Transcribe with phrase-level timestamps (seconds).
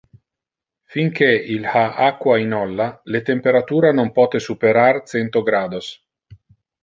[0.93, 1.25] Fin que
[1.55, 5.93] il ha aqua in olla, le temperatura non pote superar cento grados.